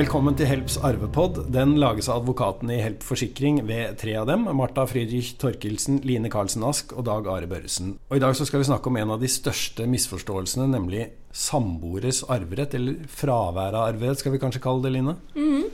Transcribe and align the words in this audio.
Velkommen 0.00 0.32
til 0.32 0.48
Helps 0.48 0.78
arvepod. 0.80 1.42
Den 1.52 1.74
lages 1.76 2.06
av 2.08 2.22
advokatene 2.22 2.72
i 2.72 2.80
Help 2.80 3.02
Forsikring 3.04 3.58
ved 3.68 3.98
tre 4.00 4.14
av 4.16 4.30
dem. 4.30 4.46
Marta 4.56 4.86
Friedrich 4.88 5.34
Torkelsen, 5.36 5.98
Line 6.08 6.30
Karlsen 6.32 6.64
Ask 6.64 6.94
og 6.94 7.04
Dag 7.04 7.28
Are 7.28 7.48
Børresen. 7.50 7.90
Og 8.08 8.16
I 8.16 8.22
dag 8.22 8.32
skal 8.38 8.62
vi 8.62 8.68
snakke 8.70 8.88
om 8.88 8.96
en 8.96 9.12
av 9.12 9.20
de 9.20 9.28
største 9.28 9.84
misforståelsene, 9.90 10.70
nemlig 10.72 11.10
samboeres 11.36 12.22
arverett. 12.32 12.78
Eller 12.78 12.96
fravær 13.12 13.76
av 13.76 13.90
arverett, 13.90 14.22
skal 14.22 14.32
vi 14.32 14.40
kanskje 14.40 14.62
kalle 14.64 14.86
det, 14.86 14.94
Line? 14.96 15.18
Mm. 15.36 15.68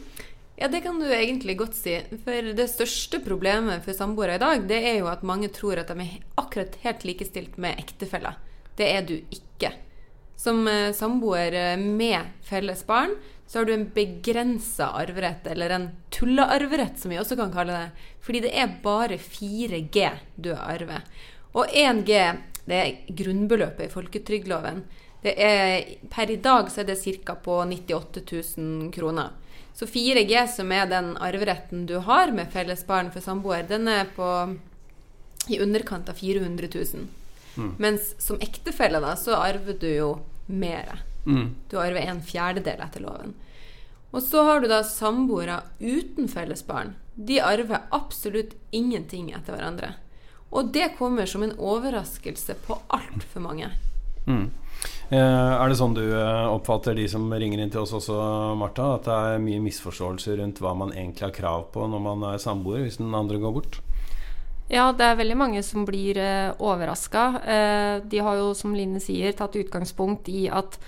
Ja, 0.58 0.72
det 0.74 0.82
kan 0.88 0.98
du 0.98 1.06
egentlig 1.06 1.60
godt 1.62 1.78
si. 1.78 1.94
For 2.26 2.52
det 2.58 2.68
største 2.72 3.22
problemet 3.22 3.86
for 3.86 3.94
samboere 3.94 4.40
i 4.40 4.42
dag, 4.42 4.66
det 4.66 4.82
er 4.90 5.02
jo 5.04 5.12
at 5.12 5.22
mange 5.22 5.54
tror 5.54 5.84
at 5.84 5.94
de 5.94 6.02
er 6.02 6.18
akkurat 6.42 6.74
helt 6.82 7.06
likestilt 7.06 7.62
med 7.62 7.78
ektefeller. 7.78 8.42
Det 8.74 8.90
er 8.90 9.06
du 9.06 9.20
ikke. 9.22 9.76
Som 10.36 10.68
eh, 10.68 10.92
samboer 10.92 11.52
eh, 11.52 11.78
med 11.80 12.32
felles 12.44 12.84
barn 12.86 13.16
så 13.46 13.58
har 13.58 13.64
du 13.64 13.74
en 13.74 13.90
begrensa 13.94 14.90
arverett, 14.98 15.46
eller 15.46 15.70
en 15.70 15.88
tullearverett, 16.10 16.98
som 16.98 17.10
vi 17.10 17.18
også 17.18 17.36
kan 17.38 17.52
kalle 17.54 17.72
det. 17.78 18.06
Fordi 18.26 18.42
det 18.42 18.52
er 18.58 18.78
bare 18.82 19.18
4G 19.22 20.10
du 20.34 20.50
arver. 20.54 21.04
Og 21.54 21.70
1G, 21.70 22.18
det 22.66 22.80
er 22.80 23.14
grunnbeløpet 23.20 23.86
i 23.86 23.92
folketrygdloven. 23.92 24.82
Det 25.22 25.34
er, 25.42 25.94
per 26.10 26.30
i 26.30 26.40
dag 26.42 26.70
så 26.70 26.82
er 26.82 26.90
det 26.90 26.98
ca. 27.22 27.36
på 27.38 27.62
98 27.64 28.24
000 28.58 28.90
kroner. 28.94 29.30
Så 29.74 29.86
4G, 29.86 30.46
som 30.50 30.72
er 30.72 30.90
den 30.90 31.14
arveretten 31.22 31.86
du 31.86 31.98
har 32.02 32.34
med 32.34 32.50
felles 32.52 32.82
barn 32.86 33.12
for 33.14 33.22
samboer, 33.22 33.62
den 33.68 33.86
er 33.88 34.10
på 34.16 34.26
i 35.48 35.60
underkant 35.62 36.08
av 36.08 36.18
400 36.18 36.68
000. 36.74 37.06
Mm. 37.56 37.74
Mens 37.78 38.14
som 38.18 38.40
ektefelle 38.42 39.00
da, 39.00 39.14
så 39.16 39.36
arver 39.38 39.78
du 39.78 39.88
jo 39.88 40.08
mer. 40.46 41.02
Mm. 41.26 41.54
Du 41.70 41.78
arver 41.80 42.06
en 42.06 42.22
fjerdedel 42.22 42.82
etter 42.84 43.02
loven. 43.02 43.34
Og 44.14 44.22
så 44.22 44.44
har 44.46 44.62
du 44.62 44.68
da 44.70 44.82
samboere 44.86 45.60
uten 45.80 46.28
felles 46.30 46.62
barn. 46.66 46.94
De 47.14 47.40
arver 47.42 47.88
absolutt 47.94 48.54
ingenting 48.70 49.32
etter 49.34 49.56
hverandre. 49.56 49.94
Og 50.54 50.70
det 50.72 50.94
kommer 50.98 51.26
som 51.28 51.42
en 51.42 51.56
overraskelse 51.58 52.56
på 52.66 52.78
altfor 52.86 53.42
mange. 53.44 53.72
Mm. 54.26 54.46
Eh, 55.08 55.18
er 55.18 55.68
det 55.70 55.78
sånn 55.78 55.94
du 55.96 56.04
eh, 56.04 56.46
oppfatter 56.50 56.96
de 56.98 57.06
som 57.10 57.26
ringer 57.32 57.62
inn 57.62 57.72
til 57.72 57.84
oss 57.84 57.94
også, 57.96 58.16
Marta? 58.58 58.94
At 58.96 59.06
det 59.08 59.16
er 59.16 59.42
mye 59.42 59.62
misforståelser 59.64 60.40
rundt 60.40 60.62
hva 60.62 60.74
man 60.78 60.94
egentlig 60.94 61.28
har 61.28 61.36
krav 61.36 61.68
på 61.74 61.86
når 61.90 62.02
man 62.06 62.24
er 62.32 62.42
samboer, 62.42 62.84
hvis 62.84 62.98
den 63.02 63.14
andre 63.14 63.40
går 63.42 63.54
bort? 63.58 63.80
Ja, 64.68 64.90
det 64.90 65.06
er 65.06 65.18
veldig 65.20 65.36
mange 65.38 65.62
som 65.62 65.84
blir 65.86 66.18
eh, 66.18 66.52
overraska. 66.58 67.26
Eh, 67.42 67.96
de 68.02 68.22
har 68.22 68.38
jo, 68.40 68.52
som 68.58 68.74
Line 68.74 69.00
sier, 69.02 69.34
tatt 69.36 69.58
utgangspunkt 69.58 70.30
i 70.32 70.48
at 70.50 70.78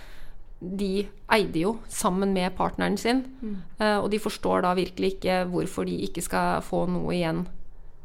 de 0.59 1.07
eide 1.31 1.61
jo 1.63 1.77
sammen 1.87 2.33
med 2.35 2.57
partneren 2.59 2.99
sin. 2.99 3.23
Mm. 3.41 3.55
Eh, 3.79 3.99
og 4.01 4.11
de 4.11 4.19
forstår 4.23 4.67
da 4.67 4.75
virkelig 4.75 5.15
ikke 5.17 5.45
hvorfor 5.53 5.87
de 5.87 5.95
ikke 6.09 6.25
skal 6.25 6.65
få 6.67 6.87
noe 6.91 7.15
igjen 7.15 7.45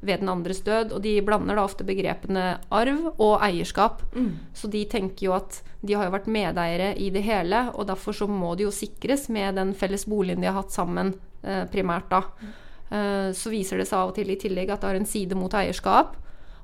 ved 0.04 0.22
den 0.22 0.30
andres 0.30 0.62
død. 0.62 0.94
Og 0.94 1.02
de 1.02 1.16
blander 1.26 1.58
da 1.58 1.66
ofte 1.66 1.88
begrepene 1.88 2.46
arv 2.70 3.08
og 3.16 3.38
eierskap. 3.42 4.04
Mm. 4.14 4.34
Så 4.54 4.70
de 4.70 4.84
tenker 4.92 5.30
jo 5.30 5.38
at 5.40 5.64
de 5.82 5.98
har 5.98 6.08
jo 6.08 6.14
vært 6.14 6.30
medeiere 6.32 6.94
i 7.02 7.10
det 7.12 7.26
hele, 7.26 7.66
og 7.74 7.90
derfor 7.90 8.16
så 8.16 8.30
må 8.30 8.54
de 8.56 8.68
jo 8.68 8.76
sikres 8.76 9.26
med 9.34 9.58
den 9.60 9.74
felles 9.76 10.06
boligen 10.08 10.44
de 10.44 10.52
har 10.52 10.62
hatt 10.62 10.76
sammen, 10.76 11.16
eh, 11.42 11.66
primært 11.72 12.12
da. 12.14 12.22
Uh, 12.94 13.34
så 13.34 13.50
viser 13.50 13.80
det 13.82 13.88
seg 13.90 13.98
av 13.98 14.12
og 14.12 14.18
til 14.18 14.30
i 14.30 14.38
tillegg 14.38 14.70
at 14.70 14.84
det 14.84 14.92
har 14.92 15.00
en 15.00 15.10
side 15.10 15.38
mot 15.38 15.54
eierskap, 15.58 16.14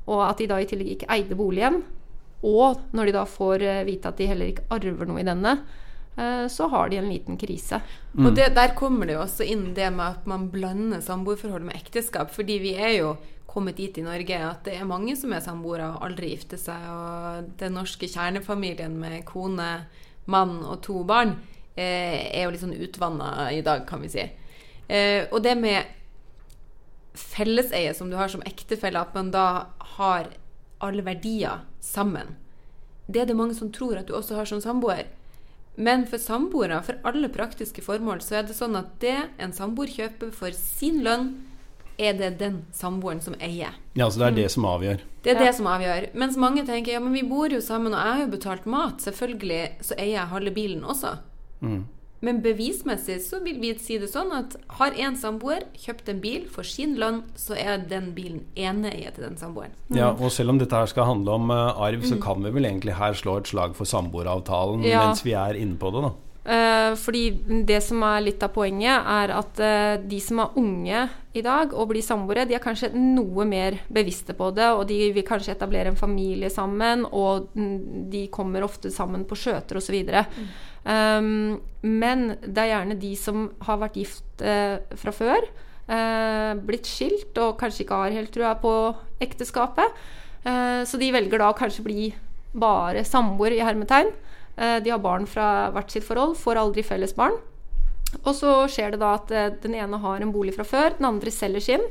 og 0.09 0.21
at 0.27 0.37
de 0.37 0.49
da 0.49 0.59
i 0.61 0.67
tillegg 0.69 0.93
ikke 0.93 1.09
eide 1.15 1.37
boligen. 1.37 1.81
Og 2.45 2.79
når 2.95 3.09
de 3.09 3.15
da 3.15 3.25
får 3.27 3.63
eh, 3.67 3.85
vite 3.87 4.11
at 4.11 4.19
de 4.19 4.27
heller 4.29 4.53
ikke 4.53 4.67
arver 4.71 5.09
noe 5.09 5.19
i 5.19 5.27
denne, 5.27 5.57
eh, 6.15 6.45
så 6.51 6.69
har 6.71 6.89
de 6.89 6.99
en 7.01 7.09
liten 7.11 7.39
krise. 7.39 7.81
Mm. 8.13 8.25
Og 8.25 8.37
det, 8.37 8.47
Der 8.55 8.75
kommer 8.79 9.09
det 9.09 9.17
jo 9.17 9.25
også 9.25 9.47
inn 9.47 9.73
det 9.75 9.89
med 9.91 10.05
at 10.05 10.29
man 10.29 10.47
blander 10.53 11.03
samboerforhold 11.03 11.67
med 11.67 11.75
ekteskap. 11.75 12.31
Fordi 12.31 12.59
vi 12.63 12.73
er 12.77 12.95
jo 12.99 13.17
kommet 13.49 13.79
dit 13.81 13.97
i 13.97 14.05
Norge 14.05 14.39
at 14.45 14.63
det 14.67 14.77
er 14.77 14.87
mange 14.87 15.15
som 15.17 15.33
er 15.33 15.43
samboere 15.43 15.89
og 15.89 16.03
aldri 16.05 16.31
gifter 16.31 16.61
seg. 16.61 16.89
Og 16.93 17.53
den 17.59 17.75
norske 17.75 18.07
kjernefamilien 18.07 18.95
med 18.99 19.25
kone, 19.27 19.71
mann 20.29 20.59
og 20.61 20.83
to 20.85 21.01
barn 21.09 21.33
eh, 21.75 22.29
er 22.29 22.45
jo 22.45 22.51
litt 22.53 22.61
sånn 22.63 22.77
utvanna 22.77 23.49
i 23.51 23.63
dag, 23.65 23.83
kan 23.89 24.03
vi 24.05 24.11
si. 24.13 24.27
Eh, 24.89 25.25
og 25.27 25.41
det 25.43 25.57
med 25.57 25.97
felleseie 27.17 27.93
som 27.93 28.09
du 28.09 28.17
har 28.19 28.31
som 28.31 28.43
ektefelle, 28.45 29.01
at 29.01 29.15
man 29.17 29.31
da 29.33 29.47
har 29.97 30.29
alle 30.79 31.03
verdier 31.03 31.65
sammen. 31.83 32.35
Det 33.07 33.23
er 33.23 33.29
det 33.29 33.37
mange 33.37 33.57
som 33.57 33.71
tror 33.73 33.99
at 33.99 34.07
du 34.07 34.15
også 34.15 34.37
har 34.37 34.49
som 34.49 34.61
samboer. 34.61 35.07
Men 35.79 36.05
for 36.07 36.21
samboere, 36.21 36.81
for 36.83 36.99
alle 37.07 37.29
praktiske 37.31 37.81
formål, 37.81 38.21
så 38.21 38.39
er 38.39 38.49
det 38.49 38.57
sånn 38.57 38.75
at 38.75 38.91
det 39.01 39.17
en 39.39 39.55
samboer 39.55 39.91
kjøper 39.91 40.33
for 40.35 40.55
sin 40.55 41.01
lønn, 41.05 41.31
er 41.99 42.15
det 42.15 42.29
den 42.39 42.61
samboeren 42.71 43.19
som 43.23 43.35
eier. 43.43 43.75
Ja, 43.93 44.07
Så 44.09 44.21
det 44.21 44.27
er 44.27 44.35
det 44.37 44.51
som 44.53 44.65
avgjør? 44.67 45.01
Det 45.23 45.33
er 45.33 45.41
ja. 45.41 45.47
det 45.47 45.55
som 45.57 45.67
avgjør. 45.67 46.05
Mens 46.15 46.37
mange 46.39 46.63
tenker 46.67 46.95
ja, 46.95 47.01
men 47.03 47.11
vi 47.15 47.25
bor 47.27 47.51
jo 47.51 47.59
sammen, 47.63 47.91
og 47.91 47.99
jeg 47.99 48.15
har 48.15 48.21
jo 48.23 48.31
betalt 48.31 48.67
mat. 48.71 49.03
Selvfølgelig 49.03 49.63
så 49.83 49.97
eier 49.97 50.13
jeg 50.13 50.31
halve 50.31 50.53
bilen 50.55 50.85
også. 50.87 51.17
Mm. 51.59 51.81
Men 52.25 52.41
bevismessig 52.43 53.19
så 53.23 53.39
vil 53.43 53.61
vi 53.61 53.71
si 53.79 53.95
det 54.01 54.09
sånn 54.11 54.31
at 54.35 54.57
har 54.79 54.95
en 55.05 55.15
samboer 55.19 55.65
kjøpt 55.79 56.11
en 56.11 56.21
bil 56.23 56.47
for 56.51 56.67
sin 56.67 56.97
lønn, 56.99 57.21
så 57.39 57.55
er 57.55 57.85
den 57.89 58.11
bilen 58.15 58.41
eneie 58.59 59.13
til 59.15 59.29
den 59.29 59.37
samboeren. 59.39 59.75
Mm. 59.87 59.99
Ja, 60.01 60.11
og 60.11 60.33
selv 60.35 60.51
om 60.53 60.59
dette 60.59 60.75
her 60.75 60.89
skal 60.91 61.07
handle 61.07 61.37
om 61.39 61.53
uh, 61.53 61.79
arv, 61.79 62.03
så 62.03 62.17
mm. 62.17 62.23
kan 62.25 62.43
vi 62.43 62.55
vel 62.57 62.67
egentlig 62.67 62.97
her 62.99 63.15
slå 63.15 63.39
et 63.39 63.51
slag 63.51 63.77
for 63.77 63.87
samboeravtalen 63.87 64.83
ja. 64.87 65.05
mens 65.07 65.23
vi 65.23 65.37
er 65.37 65.59
inne 65.59 65.79
på 65.79 65.93
det, 65.95 66.09
da. 66.09 66.15
Uh, 66.49 66.95
fordi 66.97 67.23
det 67.67 67.77
som 67.85 68.01
er 68.07 68.23
litt 68.25 68.43
av 68.43 68.51
poenget, 68.55 69.05
er 69.05 69.33
at 69.35 69.59
uh, 69.61 69.95
de 70.01 70.19
som 70.23 70.39
er 70.43 70.55
unge 70.59 71.03
i 71.37 71.43
dag 71.45 71.75
og 71.77 71.91
blir 71.91 72.03
samboere, 72.03 72.47
de 72.49 72.55
er 72.57 72.63
kanskje 72.63 72.89
noe 72.95 73.45
mer 73.47 73.77
bevisste 73.87 74.33
på 74.35 74.49
det, 74.57 74.71
og 74.73 74.87
de 74.89 74.97
vil 75.15 75.27
kanskje 75.27 75.53
etablere 75.53 75.93
en 75.93 75.99
familie 75.99 76.49
sammen, 76.51 77.05
og 77.05 77.51
mm, 77.53 78.09
de 78.11 78.25
kommer 78.33 78.65
ofte 78.65 78.91
sammen 78.91 79.27
på 79.29 79.37
skjøter 79.39 79.79
osv. 79.79 79.99
Mm. 80.09 80.49
Um, 80.83 81.59
men 81.83 82.37
det 82.43 82.63
er 82.63 82.71
gjerne 82.71 82.99
de 82.99 83.11
som 83.19 83.49
har 83.65 83.81
vært 83.81 83.99
gift 83.99 84.43
uh, 84.43 84.79
fra 84.99 85.13
før, 85.15 85.45
uh, 85.91 86.55
blitt 86.65 86.87
skilt 86.87 87.37
og 87.41 87.57
kanskje 87.59 87.83
ikke 87.85 87.99
har 88.03 88.15
helt 88.15 88.33
trua 88.35 88.55
på 88.59 88.73
ekteskapet. 89.23 89.99
Uh, 90.45 90.81
så 90.87 90.99
de 90.99 91.11
velger 91.13 91.41
da 91.41 91.51
å 91.51 91.57
kanskje 91.57 91.85
bli 91.85 92.09
bare 92.59 93.03
samboer 93.05 93.53
i 93.53 93.61
hermetegn. 93.61 94.09
de 94.83 94.89
har 94.91 94.99
barn 94.99 95.27
fra 95.29 95.69
hvert 95.71 95.91
sitt 95.93 96.03
forhold, 96.03 96.33
får 96.35 96.57
aldri 96.59 96.83
felles 96.83 97.13
barn. 97.15 97.37
Og 98.25 98.33
så 98.35 98.65
skjer 98.67 98.91
det 98.91 98.99
da 98.99 99.13
at 99.15 99.29
den 99.61 99.75
ene 99.77 99.99
har 100.01 100.19
en 100.19 100.33
bolig 100.33 100.55
fra 100.55 100.65
før, 100.65 100.95
den 100.97 101.05
andre 101.05 101.31
selger 101.31 101.61
sin. 101.63 101.85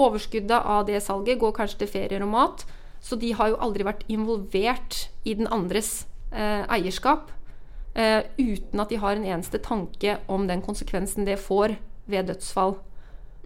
Overskuddet 0.00 0.56
av 0.56 0.88
det 0.88 1.02
salget 1.04 1.38
går 1.38 1.52
kanskje 1.54 1.82
til 1.82 1.92
ferier 1.92 2.24
og 2.24 2.32
mat. 2.32 2.64
Så 3.04 3.20
de 3.20 3.34
har 3.36 3.52
jo 3.52 3.60
aldri 3.60 3.84
vært 3.86 4.08
involvert 4.08 5.04
i 5.22 5.36
den 5.36 5.46
andres 5.52 6.08
eierskap. 6.32 7.28
Uh, 7.90 8.22
uten 8.38 8.80
at 8.80 8.92
de 8.92 9.00
har 9.02 9.18
en 9.18 9.26
eneste 9.26 9.58
tanke 9.58 10.18
om 10.30 10.46
den 10.46 10.62
konsekvensen 10.62 11.26
det 11.26 11.40
får 11.42 11.74
ved 12.10 12.30
dødsfall. 12.30 12.76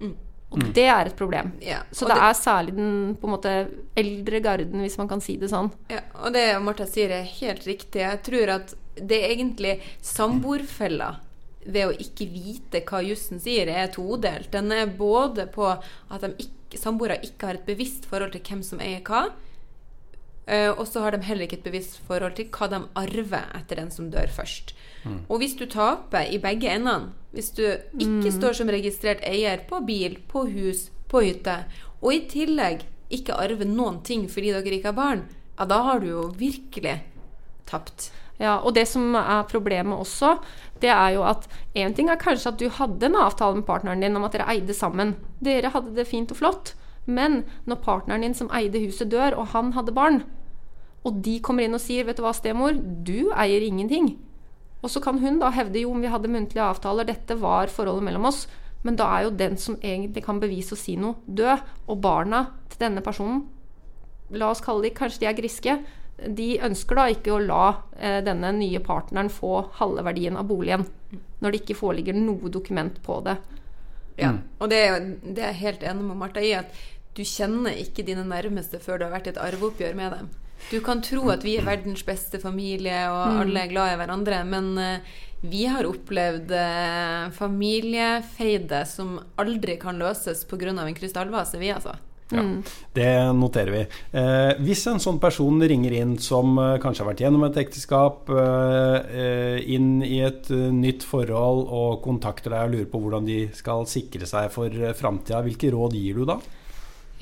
Mm. 0.01 0.15
Og 0.55 0.61
mm. 0.61 0.67
det 0.77 0.85
er 0.87 1.09
et 1.09 1.17
problem. 1.19 1.51
Ja, 1.65 1.81
så 1.91 2.07
det, 2.07 2.15
det, 2.15 2.23
er 2.29 2.37
særlig 2.39 2.75
den 2.77 2.93
på 3.19 3.27
en 3.27 3.35
måte 3.35 3.55
eldre 3.99 4.41
garden, 4.45 4.85
hvis 4.85 4.99
man 5.01 5.11
kan 5.11 5.23
si 5.25 5.35
det 5.41 5.51
sånn. 5.51 5.73
Ja, 5.91 6.05
og 6.21 6.35
det 6.37 6.45
Martha 6.63 6.87
sier, 6.87 7.11
er 7.11 7.27
helt 7.41 7.67
riktig. 7.67 8.05
Jeg 8.05 8.21
tror 8.27 8.53
at 8.61 8.75
det 8.95 9.19
er 9.19 9.35
egentlig 9.35 9.79
samboerfella 10.05 11.17
ved 11.65 11.89
å 11.89 11.97
ikke 11.97 12.29
vite 12.29 12.83
hva 12.87 13.01
jussen 13.03 13.41
sier, 13.43 13.71
er 13.73 13.91
todelt. 13.91 14.53
Den 14.53 14.71
er 14.77 14.93
både 14.95 15.49
på 15.51 15.67
at 15.73 16.29
samboere 16.79 17.19
ikke 17.25 17.49
har 17.49 17.59
et 17.59 17.67
bevisst 17.67 18.07
forhold 18.11 18.35
til 18.35 18.45
hvem 18.47 18.63
som 18.67 18.83
eier 18.85 19.03
hva, 19.07 19.27
Uh, 20.45 20.77
og 20.77 20.85
så 20.89 21.01
har 21.01 21.15
de 21.15 21.25
heller 21.25 21.47
ikke 21.47 21.57
et 21.63 21.65
bevisst 21.65 22.03
forhold 22.05 22.35
til 22.37 22.51
hva 22.53 22.69
de 22.69 22.83
arver 23.01 23.47
etter 23.57 23.81
den 23.81 23.93
som 23.93 24.11
dør 24.13 24.29
først. 24.29 24.75
Mm. 25.05 25.23
Og 25.29 25.39
hvis 25.41 25.57
du 25.57 25.65
taper 25.71 26.29
i 26.29 26.41
begge 26.43 26.69
endene, 26.69 27.15
hvis 27.33 27.49
du 27.57 27.65
ikke 27.65 28.29
mm. 28.29 28.35
står 28.37 28.59
som 28.59 28.73
registrert 28.73 29.25
eier 29.25 29.65
på 29.69 29.81
bil, 29.89 30.19
på 30.29 30.45
hus, 30.51 30.91
på 31.09 31.25
hytte, 31.25 31.63
og 32.03 32.13
i 32.13 32.27
tillegg 32.29 32.85
ikke 33.15 33.37
arver 33.41 33.69
noen 33.69 34.03
ting 34.05 34.29
fordi 34.29 34.53
dere 34.53 34.77
ikke 34.77 34.93
har 34.93 34.99
barn, 34.99 35.25
ja, 35.57 35.65
da 35.71 35.81
har 35.87 36.05
du 36.05 36.11
jo 36.11 36.29
virkelig 36.37 36.99
tapt. 37.71 38.11
Ja, 38.43 38.59
og 38.59 38.75
det 38.75 38.87
som 38.91 39.15
er 39.17 39.47
problemet 39.49 39.97
også, 39.97 40.35
det 40.83 40.91
er 40.91 41.15
jo 41.15 41.23
at 41.25 41.47
én 41.79 41.95
ting 41.95 42.11
er 42.11 42.21
kanskje 42.21 42.51
at 42.51 42.61
du 42.61 42.67
hadde 42.69 43.07
en 43.07 43.21
avtale 43.23 43.61
med 43.61 43.67
partneren 43.69 44.03
din 44.03 44.19
om 44.19 44.27
at 44.27 44.35
dere 44.35 44.49
eide 44.53 44.75
sammen. 44.75 45.15
Dere 45.45 45.71
hadde 45.73 45.95
det 45.95 46.09
fint 46.11 46.35
og 46.35 46.43
flott. 46.43 46.75
Men 47.07 47.43
når 47.69 47.83
partneren 47.85 48.25
din 48.25 48.35
som 48.35 48.51
eide 48.55 48.81
huset, 48.81 49.11
dør, 49.13 49.37
og 49.39 49.53
han 49.53 49.73
hadde 49.77 49.95
barn, 49.95 50.23
og 51.05 51.23
de 51.25 51.39
kommer 51.45 51.65
inn 51.65 51.77
og 51.77 51.83
sier 51.85 52.05
'Vet 52.05 52.17
du 52.17 52.25
hva, 52.25 52.33
stemor, 52.33 52.73
du 52.75 53.31
eier 53.33 53.61
ingenting', 53.61 54.17
og 54.85 54.91
så 54.91 55.01
kan 55.01 55.19
hun 55.19 55.39
da 55.41 55.51
hevde 55.51 55.81
jo 55.81 55.93
om 55.93 56.01
vi 56.01 56.13
hadde 56.13 56.29
muntlige 56.29 56.65
avtaler, 56.65 57.09
dette 57.09 57.37
var 57.41 57.73
forholdet 57.73 58.05
mellom 58.05 58.29
oss, 58.29 58.47
men 58.85 58.97
da 59.01 59.07
er 59.17 59.25
jo 59.25 59.37
den 59.39 59.57
som 59.57 59.79
egentlig 59.81 60.25
kan 60.27 60.41
bevise 60.41 60.77
og 60.77 60.81
si 60.81 60.97
noe, 61.01 61.17
død. 61.25 61.63
Og 61.89 62.01
barna 62.05 62.43
til 62.69 62.83
denne 62.83 63.01
personen, 63.01 63.47
la 64.31 64.51
oss 64.53 64.61
kalle 64.65 64.85
de 64.85 64.93
kanskje 64.93 65.25
de 65.25 65.31
er 65.31 65.39
griske, 65.39 65.79
de 66.37 66.49
ønsker 66.63 67.01
da 67.01 67.07
ikke 67.11 67.33
å 67.33 67.41
la 67.43 67.65
eh, 67.97 68.21
denne 68.25 68.53
nye 68.55 68.81
partneren 68.85 69.33
få 69.33 69.71
halve 69.81 70.05
verdien 70.07 70.37
av 70.39 70.47
boligen 70.47 70.85
når 71.43 71.51
det 71.51 71.63
ikke 71.63 71.79
foreligger 71.81 72.17
noe 72.17 72.53
dokument 72.53 73.01
på 73.03 73.19
det. 73.25 73.35
Ja, 74.21 74.31
og 74.63 74.71
det 74.71 74.79
er, 74.79 75.09
det 75.25 75.43
er 75.43 75.51
jeg 75.51 75.63
helt 75.65 75.83
enig 75.91 76.05
med 76.07 76.21
Martha 76.21 76.45
i, 76.45 76.53
at 76.55 76.71
du 77.17 77.25
kjenner 77.27 77.75
ikke 77.81 78.05
dine 78.07 78.23
nærmeste 78.29 78.79
før 78.83 79.01
du 79.01 79.09
har 79.09 79.15
vært 79.17 79.29
i 79.29 79.35
et 79.35 79.41
arveoppgjør 79.43 79.97
med 79.99 80.15
dem. 80.15 80.31
Du 80.71 80.81
kan 80.85 81.03
tro 81.05 81.29
at 81.33 81.45
vi 81.45 81.59
er 81.59 81.67
verdens 81.67 82.05
beste 82.07 82.41
familie, 82.43 83.05
og 83.13 83.45
alle 83.45 83.67
er 83.67 83.71
glad 83.73 83.95
i 83.95 84.01
hverandre, 84.01 84.41
men 84.49 84.73
uh, 84.81 85.21
vi 85.45 85.67
har 85.69 85.87
opplevd 85.89 86.55
uh, 86.57 87.29
familiefeide 87.37 88.85
som 88.89 89.19
aldri 89.41 89.77
kan 89.81 90.01
løses 90.01 90.47
pga. 90.49 90.73
en 90.73 90.99
krystallvase, 90.99 91.61
vi, 91.61 91.71
altså. 91.75 91.97
Ja, 92.33 92.43
det 92.97 93.11
noterer 93.37 93.71
vi. 93.75 93.83
Eh, 94.17 94.63
hvis 94.65 94.87
en 94.89 95.01
sånn 95.03 95.21
person 95.21 95.61
ringer 95.61 95.93
inn 95.99 96.15
som 96.23 96.57
eh, 96.59 96.77
kanskje 96.83 97.05
har 97.05 97.11
vært 97.11 97.23
gjennom 97.25 97.45
et 97.47 97.59
ekteskap, 97.61 98.31
eh, 98.33 98.97
eh, 99.25 99.59
inn 99.77 99.99
i 100.03 100.23
et 100.25 100.49
nytt 100.51 101.05
forhold 101.07 101.67
og 101.69 102.01
kontakter 102.07 102.55
deg 102.55 102.67
og 102.67 102.75
lurer 102.75 102.91
på 102.91 103.03
hvordan 103.05 103.29
de 103.29 103.39
skal 103.57 103.85
sikre 103.91 104.29
seg 104.31 104.49
for 104.55 104.73
framtida, 104.97 105.43
hvilke 105.45 105.73
råd 105.75 105.99
gir 106.01 106.23
du 106.23 106.29
da? 106.33 106.39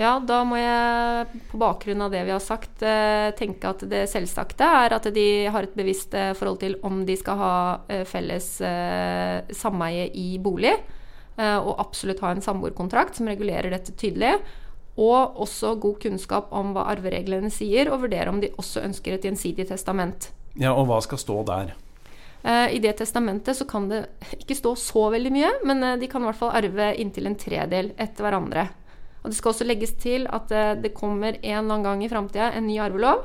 Ja, 0.01 0.15
da 0.25 0.39
må 0.49 0.57
jeg 0.57 1.43
på 1.51 1.59
bakgrunn 1.61 2.01
av 2.07 2.15
det 2.15 2.23
vi 2.25 2.33
har 2.33 2.41
sagt, 2.41 2.81
eh, 2.81 3.29
tenke 3.37 3.75
at 3.75 3.85
det 3.91 4.07
selvsagte 4.09 4.65
er 4.65 4.97
at 4.97 5.09
de 5.13 5.27
har 5.53 5.69
et 5.69 5.77
bevisst 5.77 6.15
eh, 6.17 6.33
forhold 6.39 6.63
til 6.63 6.79
om 6.87 7.03
de 7.09 7.17
skal 7.21 7.37
ha 7.37 7.55
eh, 7.93 8.07
felles 8.09 8.49
sameie 9.53 10.09
i 10.17 10.39
bolig, 10.43 10.75
og 11.43 11.79
absolutt 11.81 12.21
ha 12.21 12.29
en 12.35 12.43
samboerkontrakt 12.45 13.17
som 13.17 13.29
regulerer 13.31 13.73
dette 13.73 13.95
tydelig. 13.99 14.35
Og 15.01 15.39
også 15.41 15.73
god 15.81 15.97
kunnskap 16.03 16.51
om 16.55 16.75
hva 16.77 16.85
arvereglene 16.93 17.49
sier, 17.51 17.89
og 17.89 18.03
vurdere 18.05 18.29
om 18.31 18.39
de 18.43 18.51
også 18.61 18.83
ønsker 18.85 19.17
et 19.17 19.25
gjensidig 19.25 19.65
testament. 19.71 20.29
Ja, 20.61 20.75
Og 20.77 20.85
hva 20.91 21.01
skal 21.03 21.19
stå 21.19 21.39
der? 21.49 21.73
I 22.45 22.83
det 22.85 22.99
testamentet 23.01 23.57
så 23.57 23.65
kan 23.65 23.89
det 23.89 24.05
ikke 24.37 24.59
stå 24.61 24.75
så 24.77 25.07
veldig 25.17 25.33
mye, 25.33 25.51
men 25.65 25.83
de 25.99 26.11
kan 26.13 26.23
i 26.23 26.29
hvert 26.29 26.41
fall 26.43 26.55
arve 26.61 26.93
inntil 27.01 27.31
en 27.31 27.41
tredel 27.41 27.91
etter 27.97 28.29
hverandre. 28.29 28.69
Og 29.23 29.31
det 29.31 29.39
skal 29.39 29.53
også 29.53 29.67
legges 29.69 29.95
til 30.03 30.27
at 30.31 30.51
eh, 30.55 30.75
det 30.83 30.95
kommer 30.97 31.39
en 31.39 31.43
eller 31.43 31.63
annen 31.63 31.87
gang 31.87 32.05
i 32.05 32.11
framtida 32.11 32.51
en 32.53 32.67
ny 32.67 32.79
arvelov. 32.83 33.25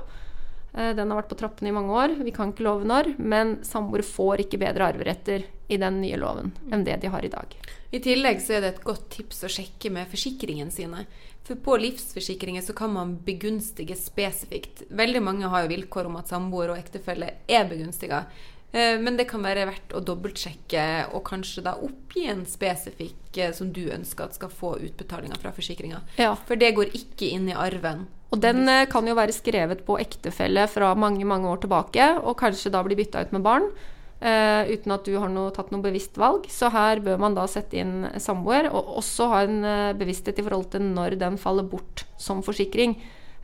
Eh, 0.73 0.93
Den 0.95 1.09
har 1.09 1.21
vært 1.21 1.31
på 1.31 1.39
trappene 1.39 1.71
i 1.71 1.75
mange 1.75 1.93
år, 1.93 2.17
vi 2.23 2.33
kan 2.35 2.53
ikke 2.53 2.67
love 2.67 2.87
når, 2.87 3.15
men 3.17 3.57
samboere 3.65 4.05
får 4.05 4.45
ikke 4.45 4.61
bedre 4.61 4.91
arveretter 4.91 5.47
i 5.67 5.79
den 5.81 6.01
nye 6.01 6.19
loven 6.19 6.53
enn 6.71 6.85
det 6.87 6.99
de 7.01 7.09
har 7.11 7.25
i 7.25 7.31
dag. 7.33 7.57
I 7.91 7.99
tillegg 8.03 8.41
så 8.43 8.57
er 8.57 8.63
det 8.63 8.75
et 8.75 8.85
godt 8.85 9.07
tips 9.15 9.45
å 9.47 9.51
sjekke 9.51 9.91
med 9.91 10.09
forsikringen 10.11 10.69
sine. 10.71 11.05
For 11.47 11.55
på 11.63 11.77
livsforsikringer 11.79 12.61
så 12.65 12.75
kan 12.75 12.91
man 12.91 13.13
begunstige 13.23 13.95
spesifikt. 13.95 14.83
Veldig 14.91 15.21
mange 15.23 15.47
har 15.47 15.63
jo 15.63 15.71
vilkår 15.71 16.09
om 16.09 16.17
at 16.19 16.27
samboer 16.27 16.73
og 16.73 16.81
ektefelle 16.81 17.29
er 17.47 17.69
begunstiga. 17.69 18.25
Eh, 18.71 18.99
Men 18.99 19.17
det 19.17 19.29
kan 19.29 19.43
være 19.45 19.67
verdt 19.69 19.95
å 19.95 20.03
dobbeltsjekke 20.03 20.83
og 21.15 21.23
kanskje 21.29 21.63
da 21.65 21.77
oppgi 21.79 22.27
en 22.31 22.43
spesifikk 22.49 23.39
eh, 23.39 23.53
som 23.55 23.71
du 23.73 23.87
ønsker 23.93 24.27
at 24.27 24.37
skal 24.37 24.51
få 24.51 24.75
utbetalinga 24.89 25.39
fra 25.39 25.53
forsikringa. 25.55 26.03
Ja. 26.19 26.33
For 26.47 26.59
det 26.59 26.75
går 26.75 26.91
ikke 26.97 27.31
inn 27.31 27.47
i 27.51 27.55
arven. 27.55 28.05
Og 28.35 28.41
den 28.43 28.67
eh, 28.67 28.87
kan 28.91 29.07
jo 29.07 29.15
være 29.17 29.35
skrevet 29.35 29.85
på 29.87 29.99
ektefelle 30.03 30.67
fra 30.71 30.91
mange, 30.99 31.23
mange 31.25 31.47
år 31.47 31.63
tilbake, 31.63 32.09
og 32.19 32.39
kanskje 32.41 32.73
da 32.73 32.83
bli 32.83 32.97
bytta 32.99 33.23
ut 33.23 33.37
med 33.37 33.45
barn. 33.47 33.71
Uh, 34.17 34.65
uten 34.73 34.89
at 34.95 35.05
du 35.05 35.11
har 35.13 35.29
noe, 35.29 35.51
tatt 35.53 35.67
noe 35.69 35.83
bevisst 35.83 36.15
valg. 36.17 36.47
Så 36.49 36.71
her 36.73 36.97
bør 37.05 37.19
man 37.21 37.35
da 37.37 37.43
sette 37.45 37.77
inn 37.77 38.07
samboer, 38.17 38.65
og 38.65 38.95
også 38.97 39.27
ha 39.29 39.43
en 39.45 39.59
bevissthet 39.99 40.41
i 40.41 40.45
forhold 40.47 40.71
til 40.73 40.87
når 40.87 41.19
den 41.21 41.37
faller 41.37 41.67
bort 41.69 42.01
som 42.17 42.41
forsikring. 42.41 42.95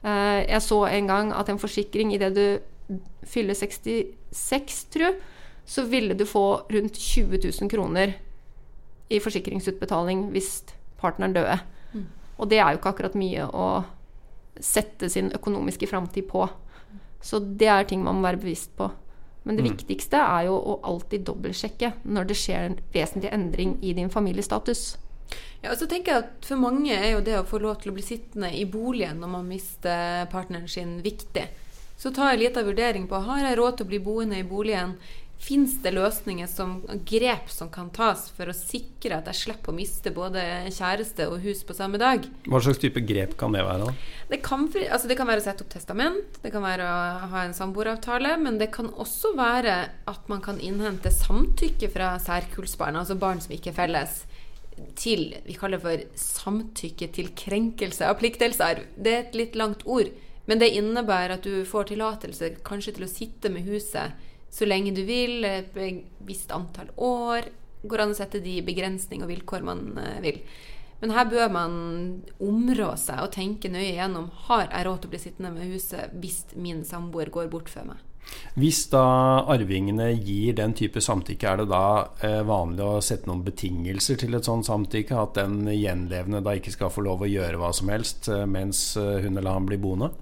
Uh, 0.02 0.42
jeg 0.42 0.64
så 0.66 0.80
en 0.90 1.12
gang 1.12 1.30
at 1.38 1.54
en 1.54 1.62
forsikring 1.62 2.16
idet 2.18 2.32
du 2.34 2.48
fyller 3.28 3.58
66, 3.58 4.84
tru, 4.94 5.10
så 5.66 5.86
ville 5.88 6.14
du 6.14 6.26
få 6.28 6.66
rundt 6.70 6.98
20 7.00 7.40
000 7.62 7.70
kroner 7.72 8.18
i 9.10 9.20
forsikringsutbetaling 9.24 10.28
hvis 10.34 10.64
partneren 11.00 11.36
døde. 11.36 11.60
Og 12.38 12.50
det 12.50 12.60
er 12.60 12.74
jo 12.74 12.82
ikke 12.82 12.92
akkurat 12.94 13.16
mye 13.20 13.46
å 13.46 13.68
sette 14.60 15.10
sin 15.10 15.32
økonomiske 15.34 15.88
framtid 15.88 16.28
på. 16.30 16.48
Så 17.24 17.40
det 17.40 17.70
er 17.72 17.88
ting 17.88 18.04
man 18.04 18.20
må 18.20 18.28
være 18.28 18.42
bevisst 18.42 18.74
på. 18.78 18.90
Men 19.44 19.58
det 19.60 19.66
viktigste 19.66 20.20
er 20.24 20.48
jo 20.48 20.56
å 20.56 20.78
alltid 20.88 21.26
dobbeltsjekke 21.28 21.90
når 22.04 22.30
det 22.30 22.38
skjer 22.40 22.68
en 22.68 22.78
vesentlig 22.94 23.32
endring 23.36 23.76
i 23.84 23.92
din 23.96 24.12
familiestatus. 24.12 24.94
Ja, 25.64 25.72
og 25.72 25.78
så 25.80 25.88
tenker 25.88 26.12
jeg 26.12 26.24
at 26.24 26.48
For 26.48 26.60
mange 26.60 26.96
er 26.96 27.14
jo 27.14 27.24
det 27.24 27.36
å 27.40 27.48
få 27.48 27.60
lov 27.64 27.80
til 27.82 27.92
å 27.92 27.96
bli 27.96 28.04
sittende 28.06 28.52
i 28.56 28.66
boligen 28.70 29.22
når 29.24 29.32
man 29.38 29.48
mister 29.48 30.28
partneren 30.32 30.68
sin, 30.72 30.98
viktig. 31.04 31.46
Så 32.04 32.12
ta 32.12 32.32
en 32.32 32.40
liten 32.40 32.66
vurdering 32.66 33.06
på 33.08 33.16
har 33.24 33.46
jeg 33.46 33.56
råd 33.56 33.78
til 33.80 33.86
å 33.86 33.90
bli 33.94 33.98
boende 34.04 34.36
i 34.36 34.44
boligen. 34.44 34.98
Fins 35.40 35.78
det 35.86 35.94
løsninger 35.96 36.50
som 36.52 36.74
grep 37.08 37.48
som 37.48 37.70
kan 37.72 37.88
tas 37.96 38.26
for 38.36 38.52
å 38.52 38.56
sikre 38.56 39.22
at 39.22 39.30
jeg 39.32 39.40
slipper 39.40 39.72
å 39.72 39.76
miste 39.78 40.12
både 40.12 40.42
kjæreste 40.68 41.30
og 41.32 41.38
hus 41.46 41.62
på 41.64 41.76
samme 41.78 42.02
dag? 42.02 42.26
Hva 42.44 42.60
slags 42.66 42.82
type 42.84 43.00
grep 43.08 43.38
kan 43.40 43.56
det 43.56 43.62
være? 43.64 43.88
da? 43.88 43.94
Det 44.34 44.42
kan, 44.44 44.66
altså 44.84 45.08
det 45.08 45.18
kan 45.22 45.30
være 45.32 45.46
å 45.46 45.46
sette 45.46 45.64
opp 45.64 45.72
testament, 45.72 46.42
det 46.44 46.52
kan 46.52 46.66
være 46.66 46.90
å 46.90 47.30
ha 47.38 47.46
en 47.48 47.56
samboeravtale, 47.56 48.36
men 48.44 48.60
det 48.60 48.68
kan 48.76 48.92
også 48.92 49.32
være 49.40 49.78
at 50.12 50.28
man 50.32 50.44
kan 50.44 50.60
innhente 50.60 51.12
samtykke 51.12 51.88
fra 51.96 52.18
særkullsbarn, 52.26 53.00
altså 53.00 53.16
barn 53.16 53.40
som 53.48 53.56
ikke 53.56 53.72
er 53.72 53.80
felles, 53.80 54.20
til 55.00 55.30
vi 55.48 55.56
kaller 55.56 55.80
det 55.80 55.88
for 55.88 56.20
samtykke 56.20 57.12
til 57.16 57.32
krenkelse 57.46 58.12
av 58.12 58.20
pliktdelsarv. 58.20 58.92
Det 59.00 59.16
er 59.16 59.24
et 59.24 59.40
litt 59.40 59.60
langt 59.60 59.88
ord, 59.88 60.12
men 60.50 60.60
det 60.60 60.74
innebærer 60.76 61.38
at 61.38 61.48
du 61.48 61.64
får 61.68 61.92
tillatelse 61.92 62.50
kanskje 62.68 62.98
til 62.98 63.08
å 63.08 63.12
sitte 63.12 63.52
med 63.54 63.68
huset 63.68 64.18
så 64.54 64.68
lenge 64.68 64.94
du 64.94 65.02
vil, 65.08 65.42
et 65.48 65.74
visst 66.28 66.52
antall 66.54 66.92
år. 67.02 67.48
Går 67.84 68.04
an 68.04 68.14
å 68.14 68.18
sette 68.18 68.44
de 68.44 68.60
begrensninger 68.66 69.26
og 69.26 69.32
vilkår 69.32 69.66
man 69.66 69.88
eh, 69.98 70.20
vil. 70.24 70.40
Men 71.02 71.12
her 71.18 71.26
bør 71.28 71.50
man 71.52 71.74
områ 72.40 72.94
seg 73.02 73.26
og 73.26 73.34
tenke 73.34 73.72
nøye 73.72 73.96
gjennom 73.98 74.30
har 74.46 74.70
jeg 74.70 74.86
råd 74.88 75.02
til 75.02 75.10
å 75.10 75.14
bli 75.16 75.20
sittende 75.20 75.52
med 75.52 75.74
huset 75.74 76.14
hvis 76.22 76.44
min 76.56 76.86
samboer 76.88 77.34
går 77.34 77.50
bort 77.52 77.72
før 77.72 77.90
meg. 77.90 78.04
Hvis 78.56 78.86
da 78.94 79.04
arvingene 79.52 80.12
gir 80.14 80.56
den 80.58 80.76
type 80.78 81.02
samtykke, 81.04 81.50
er 81.50 81.64
det 81.64 81.68
da 81.72 81.86
eh, 82.24 82.40
vanlig 82.48 82.86
å 82.86 83.02
sette 83.04 83.28
noen 83.30 83.44
betingelser 83.46 84.20
til 84.22 84.38
et 84.38 84.48
sånt 84.48 84.70
samtykke? 84.70 85.18
At 85.18 85.40
den 85.40 85.66
gjenlevende 85.74 86.44
da 86.46 86.54
ikke 86.56 86.74
skal 86.74 86.94
få 86.94 87.04
lov 87.06 87.26
å 87.26 87.30
gjøre 87.30 87.60
hva 87.60 87.74
som 87.76 87.92
helst 87.92 88.30
eh, 88.32 88.46
mens 88.50 88.94
eh, 89.00 89.26
hun 89.26 89.36
eller 89.36 89.58
han 89.58 89.68
blir 89.68 89.82
boende? 89.82 90.14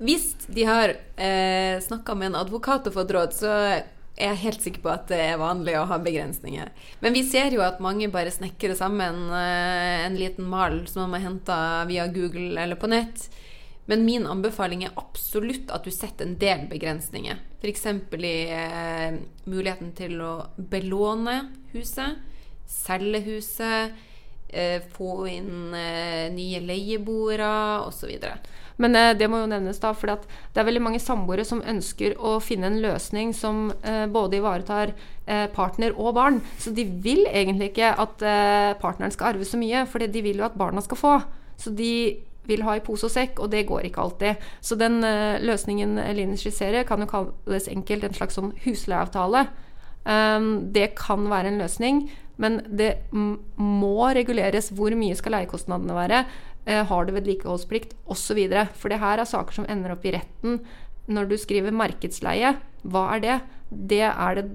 Hvis 0.00 0.32
de 0.48 0.64
har 0.64 0.94
eh, 1.20 1.76
snakka 1.84 2.14
med 2.16 2.30
en 2.30 2.40
advokat 2.40 2.86
og 2.88 2.94
fått 2.96 3.10
råd, 3.12 3.34
så 3.36 3.50
er 3.52 3.82
jeg 4.16 4.40
helt 4.44 4.64
sikker 4.64 4.84
på 4.84 4.92
at 4.92 5.10
det 5.12 5.18
er 5.20 5.40
vanlig 5.40 5.74
å 5.76 5.84
ha 5.90 5.98
begrensninger. 6.00 6.70
Men 7.04 7.16
vi 7.16 7.22
ser 7.28 7.52
jo 7.52 7.60
at 7.64 7.82
mange 7.84 8.08
bare 8.12 8.32
snekrer 8.32 8.76
sammen 8.78 9.28
eh, 9.28 10.06
en 10.06 10.16
liten 10.16 10.48
mal 10.48 10.82
som 10.88 11.04
man 11.04 11.18
har 11.18 11.28
henta 11.28 11.60
via 11.90 12.08
Google 12.12 12.56
eller 12.62 12.80
på 12.80 12.88
nett. 12.88 13.28
Men 13.90 14.06
min 14.06 14.24
anbefaling 14.30 14.86
er 14.86 14.96
absolutt 15.00 15.72
at 15.74 15.84
du 15.84 15.92
setter 15.92 16.28
en 16.28 16.36
del 16.40 16.64
begrensninger. 16.70 17.40
F.eks. 17.60 17.86
i 18.16 18.34
eh, 18.56 19.16
muligheten 19.50 19.92
til 19.98 20.20
å 20.24 20.34
belåne 20.56 21.42
huset, 21.74 22.20
selge 22.70 23.20
huset, 23.26 23.98
få 24.94 25.26
inn 25.30 25.74
eh, 25.76 26.26
nye 26.34 26.60
leieboere 26.64 27.50
osv. 27.86 28.16
Men 28.80 28.96
eh, 28.96 29.12
det 29.18 29.28
må 29.28 29.42
jo 29.42 29.50
nevnes, 29.50 29.80
da, 29.82 29.92
for 29.96 30.10
det 30.10 30.60
er 30.60 30.66
veldig 30.68 30.82
mange 30.82 31.02
samboere 31.02 31.44
som 31.46 31.60
ønsker 31.60 32.16
å 32.16 32.38
finne 32.44 32.70
en 32.70 32.80
løsning 32.82 33.34
som 33.36 33.68
eh, 33.84 34.06
både 34.10 34.40
ivaretar 34.40 34.94
eh, 35.26 35.46
partner 35.52 35.94
og 35.96 36.14
barn. 36.16 36.40
Så 36.58 36.72
de 36.76 36.86
vil 37.04 37.26
egentlig 37.28 37.72
ikke 37.74 37.92
at 37.92 38.24
eh, 38.24 38.72
partneren 38.80 39.14
skal 39.14 39.34
arve 39.34 39.48
så 39.48 39.60
mye, 39.60 39.84
for 39.90 40.02
de 40.02 40.24
vil 40.24 40.40
jo 40.40 40.48
at 40.48 40.58
barna 40.58 40.82
skal 40.84 41.00
få. 41.00 41.14
Så 41.60 41.74
de 41.76 41.92
vil 42.48 42.64
ha 42.64 42.74
i 42.76 42.82
pose 42.82 43.06
og 43.06 43.12
sekk, 43.12 43.42
og 43.44 43.52
det 43.52 43.66
går 43.68 43.90
ikke 43.90 44.02
alltid. 44.02 44.46
Så 44.64 44.78
den 44.80 45.02
eh, 45.06 45.40
løsningen 45.44 45.98
Eline 46.02 46.40
skisserer, 46.40 46.86
kan 46.88 47.04
jo 47.04 47.10
kalles 47.10 47.68
enkelt 47.70 48.08
en 48.08 48.16
slags 48.16 48.40
sånn 48.40 48.54
husleieavtale. 48.64 49.44
Um, 50.04 50.72
det 50.72 50.94
kan 50.98 51.26
være 51.30 51.52
en 51.52 51.60
løsning, 51.60 52.04
men 52.40 52.60
det 52.72 52.94
må 53.12 54.10
reguleres. 54.16 54.70
Hvor 54.72 54.94
mye 54.96 55.18
skal 55.18 55.36
leiekostnadene 55.36 55.96
være? 55.96 56.22
Eh, 56.64 56.84
har 56.86 57.04
du 57.04 57.12
vedlikeholdsplikt? 57.16 57.94
Osv. 58.08 58.40
For 58.76 58.92
det 58.92 59.00
her 59.02 59.20
er 59.20 59.28
saker 59.28 59.60
som 59.60 59.68
ender 59.68 59.94
opp 59.94 60.06
i 60.08 60.14
retten. 60.16 60.60
Når 61.10 61.28
du 61.28 61.36
skriver 61.40 61.74
markedsleie, 61.74 62.54
hva 62.86 63.04
er 63.16 63.24
det? 63.24 63.38
Det 63.70 64.04
er 64.08 64.40
det 64.40 64.46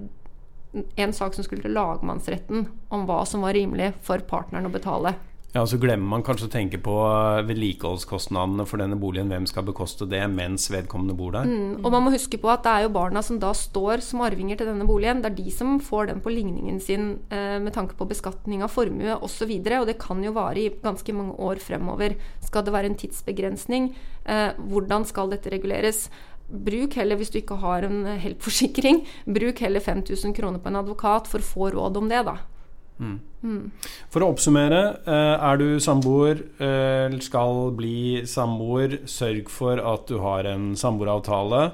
en 1.00 1.14
sak 1.14 1.34
som 1.34 1.46
skulle 1.46 1.64
til 1.64 1.76
lagmannsretten 1.76 2.66
om 2.92 3.06
hva 3.08 3.22
som 3.28 3.44
var 3.46 3.56
rimelig 3.56 3.92
for 4.04 4.22
partneren 4.28 4.68
å 4.68 4.74
betale. 4.74 5.14
Ja, 5.54 5.62
Så 5.64 5.78
glemmer 5.80 6.04
man 6.10 6.24
kanskje 6.26 6.48
å 6.48 6.52
tenke 6.52 6.78
på 6.82 6.94
eh, 7.06 7.44
vedlikeholdskostnadene 7.48 8.66
for 8.68 8.82
denne 8.82 8.98
boligen. 9.00 9.30
Hvem 9.32 9.46
skal 9.48 9.64
bekoste 9.64 10.08
det 10.10 10.20
mens 10.28 10.66
vedkommende 10.72 11.16
bor 11.16 11.32
der? 11.32 11.48
Mm, 11.48 11.80
og 11.80 11.88
man 11.94 12.04
må 12.04 12.12
huske 12.12 12.40
på 12.42 12.50
at 12.52 12.66
det 12.66 12.74
er 12.74 12.84
jo 12.84 12.92
barna 12.96 13.22
som 13.24 13.38
da 13.40 13.54
står 13.56 14.04
som 14.04 14.24
arvinger 14.26 14.60
til 14.60 14.68
denne 14.68 14.84
boligen. 14.88 15.22
Det 15.24 15.30
er 15.30 15.38
de 15.38 15.54
som 15.54 15.78
får 15.80 16.10
den 16.10 16.20
på 16.24 16.34
ligningen 16.34 16.82
sin 16.82 17.08
eh, 17.32 17.56
med 17.62 17.72
tanke 17.76 17.96
på 17.96 18.08
beskatning 18.10 18.66
av 18.66 18.74
formue 18.74 19.16
osv. 19.16 19.48
Og, 19.48 19.64
så 19.64 19.80
og 19.80 19.88
det 19.88 19.96
kan 20.02 20.20
jo 20.24 20.34
vare 20.36 20.60
i 20.60 20.70
ganske 20.82 21.16
mange 21.16 21.38
år 21.40 21.62
fremover. 21.62 22.18
Skal 22.44 22.66
det 22.66 22.76
være 22.76 22.92
en 22.92 23.00
tidsbegrensning? 23.00 23.94
Eh, 24.26 24.50
hvordan 24.60 25.08
skal 25.08 25.32
dette 25.32 25.54
reguleres? 25.54 26.08
bruk 26.46 26.94
heller, 26.94 27.18
hvis 27.18 27.32
du 27.34 27.40
ikke 27.40 27.56
har 27.58 27.82
en 27.86 28.04
Help-forsikring, 28.22 29.00
bruk 29.26 29.58
heller 29.64 29.82
5000 29.82 30.34
kroner 30.36 30.62
på 30.62 30.70
en 30.70 30.78
advokat 30.78 31.26
for 31.26 31.42
å 31.42 31.48
få 31.48 31.70
råd 31.74 31.98
om 31.98 32.10
det, 32.12 32.22
da. 32.28 32.36
Mm. 32.96 33.70
For 34.10 34.24
å 34.24 34.30
oppsummere, 34.32 34.80
eh, 35.06 35.34
er 35.50 35.56
du 35.60 35.78
samboer, 35.80 36.40
eh, 36.58 37.18
skal 37.20 37.70
bli 37.76 38.22
samboer, 38.24 39.02
sørg 39.04 39.48
for 39.48 39.78
at 39.78 40.06
du 40.06 40.18
har 40.18 40.46
en 40.46 40.74
samboeravtale. 40.74 41.72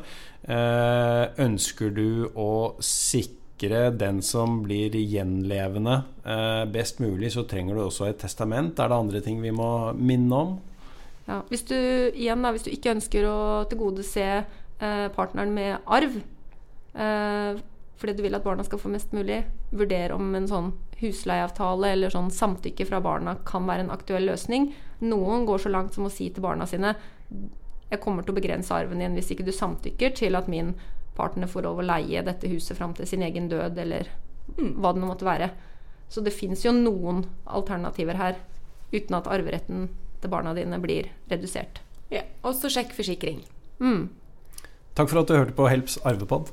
Eh, 0.49 1.27
ønsker 1.39 1.95
du 1.95 2.29
å 2.35 2.75
sikre 2.81 3.97
den 3.97 4.21
som 4.23 4.65
blir 4.65 4.91
gjenlevende 4.91 6.03
best 6.73 6.99
mulig, 6.99 7.31
så 7.31 7.47
trenger 7.47 7.75
du 7.75 7.83
også 7.87 8.09
et 8.09 8.19
testament. 8.19 8.79
Er 8.79 8.89
det 8.89 8.99
andre 8.99 9.21
ting 9.21 9.41
vi 9.41 9.51
må 9.51 9.95
minne 9.95 10.33
om? 10.33 10.61
Ja, 11.29 11.43
hvis 11.49 11.63
du 11.63 11.77
igjen 12.11 12.43
da, 12.43 12.51
hvis 12.51 12.65
du 12.65 12.71
ikke 12.73 12.97
ønsker 12.97 13.23
å 13.23 13.69
tilgodese 13.71 14.45
partneren 15.15 15.55
med 15.55 15.79
arv, 15.87 16.19
fordi 16.93 18.17
du 18.17 18.23
vil 18.23 18.35
at 18.35 18.43
barna 18.43 18.65
skal 18.65 18.79
få 18.79 18.91
mest 18.91 19.13
mulig, 19.13 19.45
vurdere 19.71 20.11
om 20.11 20.35
en 20.35 20.49
sånn 20.49 20.73
husleieavtale 21.03 21.93
eller 21.93 22.13
sånn 22.15 22.31
samtykke 22.33 22.87
fra 22.89 23.03
barna 23.05 23.37
kan 23.49 23.67
være 23.69 23.87
en 23.87 23.93
aktuell 23.95 24.27
løsning. 24.31 24.71
Noen 25.03 25.45
går 25.49 25.65
så 25.65 25.73
langt 25.75 25.99
som 25.99 26.07
å 26.07 26.13
si 26.13 26.31
til 26.31 26.45
barna 26.45 26.69
sine 26.71 26.95
jeg 27.93 28.01
kommer 28.01 28.25
til 28.25 28.33
å 28.33 28.39
begrense 28.39 28.73
arven 28.73 29.03
din 29.03 29.17
hvis 29.19 29.31
ikke 29.35 29.45
du 29.47 29.53
samtykker 29.53 30.15
til 30.17 30.39
at 30.39 30.49
min 30.51 30.73
partner 31.17 31.51
får 31.51 31.67
lov 31.67 31.83
å 31.83 31.85
leie 31.85 32.23
dette 32.25 32.49
huset 32.49 32.79
fram 32.79 32.95
til 32.97 33.09
sin 33.09 33.25
egen 33.25 33.51
død, 33.53 33.77
eller 33.83 34.09
mm, 34.57 34.79
hva 34.81 34.95
det 34.95 35.03
nå 35.03 35.11
måtte 35.11 35.29
være. 35.29 35.51
Så 36.09 36.25
det 36.25 36.33
fins 36.33 36.65
jo 36.65 36.73
noen 36.73 37.27
alternativer 37.45 38.17
her, 38.17 38.39
uten 38.93 39.19
at 39.19 39.29
arveretten 39.29 39.91
til 40.23 40.33
barna 40.33 40.55
dine 40.57 40.81
blir 40.81 41.11
redusert. 41.29 41.83
Ja, 42.13 42.25
Og 42.45 42.57
så 42.57 42.71
sjekk 42.73 42.97
forsikring. 42.97 43.43
Mm. 43.81 44.09
Takk 44.97 45.13
for 45.13 45.21
at 45.21 45.29
du 45.29 45.37
hørte 45.37 45.57
på 45.57 45.69
Helps 45.69 45.99
arvepod. 46.09 46.53